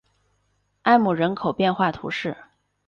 [0.81, 2.35] 埃姆人口变化图示